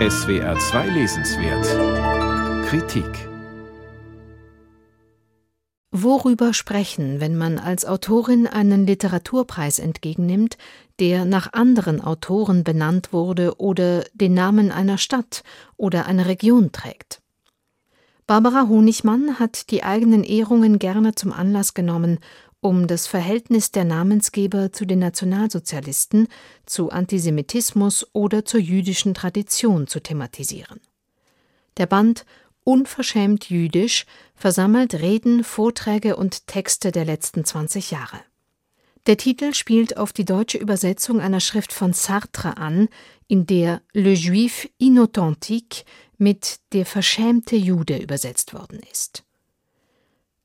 [0.00, 3.28] SWR 2 Lesenswert Kritik
[5.92, 10.58] Worüber sprechen, wenn man als Autorin einen Literaturpreis entgegennimmt,
[10.98, 15.44] der nach anderen Autoren benannt wurde oder den Namen einer Stadt
[15.76, 17.22] oder einer Region trägt?
[18.26, 22.18] Barbara Honigmann hat die eigenen Ehrungen gerne zum Anlass genommen,
[22.64, 26.28] um das Verhältnis der Namensgeber zu den Nationalsozialisten,
[26.64, 30.80] zu Antisemitismus oder zur jüdischen Tradition zu thematisieren.
[31.76, 32.24] Der Band
[32.66, 38.18] Unverschämt jüdisch versammelt Reden, Vorträge und Texte der letzten 20 Jahre.
[39.06, 42.88] Der Titel spielt auf die deutsche Übersetzung einer Schrift von Sartre an,
[43.28, 45.84] in der Le Juif inauthentique
[46.16, 49.23] mit der verschämte Jude übersetzt worden ist.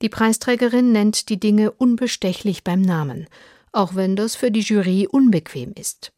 [0.01, 3.27] Die Preisträgerin nennt die Dinge unbestechlich beim Namen,
[3.71, 6.13] auch wenn das für die Jury unbequem ist.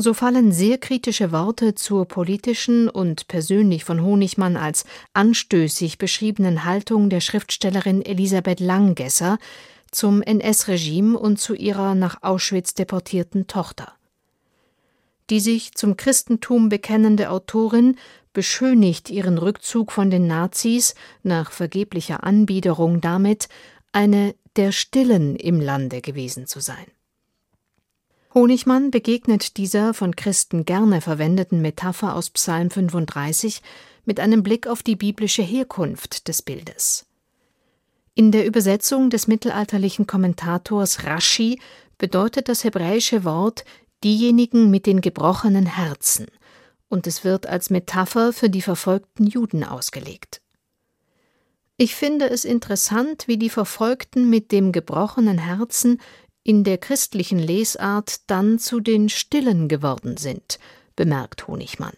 [0.00, 7.10] So fallen sehr kritische Worte zur politischen und persönlich von Honigmann als anstößig beschriebenen Haltung
[7.10, 9.38] der Schriftstellerin Elisabeth Langgesser
[9.90, 13.97] zum NS-Regime und zu ihrer nach Auschwitz deportierten Tochter.
[15.30, 17.96] Die sich zum Christentum bekennende Autorin
[18.32, 23.48] beschönigt ihren Rückzug von den Nazis nach vergeblicher Anbiederung damit,
[23.92, 26.86] eine der Stillen im Lande gewesen zu sein.
[28.34, 33.62] Honigmann begegnet dieser von Christen gerne verwendeten Metapher aus Psalm 35
[34.04, 37.06] mit einem Blick auf die biblische Herkunft des Bildes.
[38.14, 41.60] In der Übersetzung des mittelalterlichen Kommentators Rashi
[41.98, 43.64] bedeutet das hebräische Wort
[44.04, 46.26] diejenigen mit den gebrochenen Herzen,
[46.88, 50.40] und es wird als Metapher für die verfolgten Juden ausgelegt.
[51.76, 56.00] Ich finde es interessant, wie die Verfolgten mit dem gebrochenen Herzen
[56.42, 60.58] in der christlichen Lesart dann zu den Stillen geworden sind,
[60.96, 61.94] bemerkt Honigmann.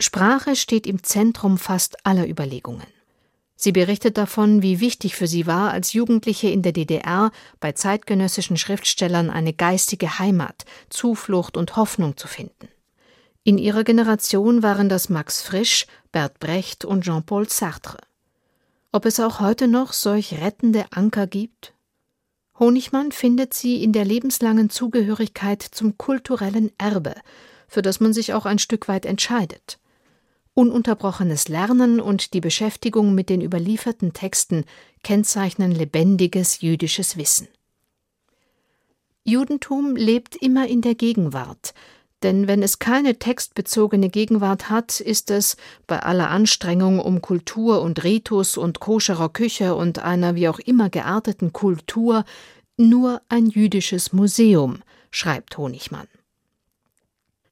[0.00, 2.86] Sprache steht im Zentrum fast aller Überlegungen.
[3.60, 8.56] Sie berichtet davon, wie wichtig für sie war, als Jugendliche in der DDR bei zeitgenössischen
[8.56, 12.68] Schriftstellern eine geistige Heimat, Zuflucht und Hoffnung zu finden.
[13.42, 17.98] In ihrer Generation waren das Max Frisch, Bert Brecht und Jean-Paul Sartre.
[18.92, 21.74] Ob es auch heute noch solch rettende Anker gibt?
[22.60, 27.16] Honigmann findet sie in der lebenslangen Zugehörigkeit zum kulturellen Erbe,
[27.66, 29.80] für das man sich auch ein Stück weit entscheidet.
[30.58, 34.64] Ununterbrochenes Lernen und die Beschäftigung mit den überlieferten Texten
[35.04, 37.46] kennzeichnen lebendiges jüdisches Wissen.
[39.22, 41.74] Judentum lebt immer in der Gegenwart,
[42.24, 48.02] denn wenn es keine textbezogene Gegenwart hat, ist es, bei aller Anstrengung um Kultur und
[48.02, 52.24] Ritus und koscherer Küche und einer wie auch immer gearteten Kultur,
[52.76, 54.82] nur ein jüdisches Museum,
[55.12, 56.08] schreibt Honigmann.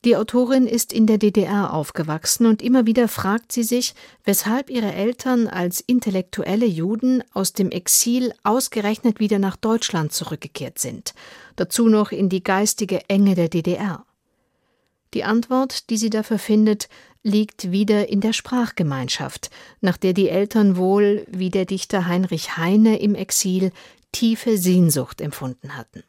[0.05, 4.93] Die Autorin ist in der DDR aufgewachsen und immer wieder fragt sie sich, weshalb ihre
[4.93, 11.15] Eltern als intellektuelle Juden aus dem Exil ausgerechnet wieder nach Deutschland zurückgekehrt sind,
[11.57, 14.05] dazu noch in die geistige Enge der DDR.
[15.15, 16.89] Die Antwort, die sie dafür findet,
[17.23, 23.01] liegt wieder in der Sprachgemeinschaft, nach der die Eltern wohl, wie der Dichter Heinrich Heine
[23.01, 23.73] im Exil,
[24.13, 26.05] tiefe Sehnsucht empfunden hatten.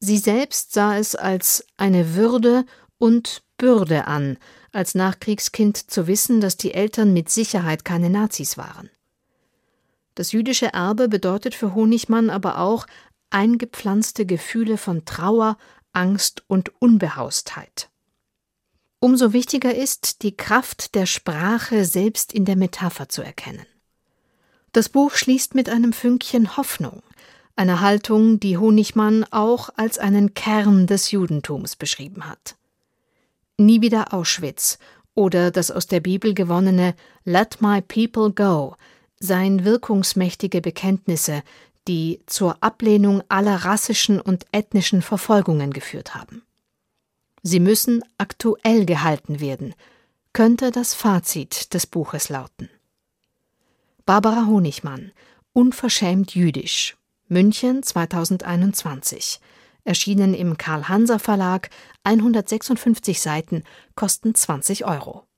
[0.00, 2.64] Sie selbst sah es als eine Würde
[2.98, 4.38] und Bürde an,
[4.72, 8.88] als Nachkriegskind zu wissen, dass die Eltern mit Sicherheit keine Nazis waren.
[10.14, 12.86] Das jüdische Erbe bedeutet für Honigmann aber auch
[13.30, 15.56] eingepflanzte Gefühle von Trauer,
[15.92, 17.90] Angst und Unbehaustheit.
[19.00, 23.66] Umso wichtiger ist, die Kraft der Sprache selbst in der Metapher zu erkennen.
[24.72, 27.02] Das Buch schließt mit einem Fünkchen Hoffnung,
[27.60, 32.56] einer Haltung, die Honigmann auch als einen Kern des Judentums beschrieben hat.
[33.58, 34.78] Nie wieder Auschwitz
[35.14, 36.94] oder das aus der Bibel gewonnene
[37.24, 38.76] Let my people go
[39.18, 41.42] seien wirkungsmächtige Bekenntnisse,
[41.86, 46.40] die zur Ablehnung aller rassischen und ethnischen Verfolgungen geführt haben.
[47.42, 49.74] Sie müssen aktuell gehalten werden,
[50.32, 52.70] könnte das Fazit des Buches lauten.
[54.06, 55.12] Barbara Honigmann,
[55.52, 56.96] Unverschämt jüdisch,
[57.32, 59.38] München 2021,
[59.84, 61.70] erschienen im Karl Hanser Verlag,
[62.02, 63.62] 156 Seiten,
[63.94, 65.29] kosten 20 Euro.